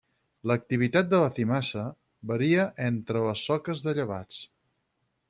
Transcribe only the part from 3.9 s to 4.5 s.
llevats.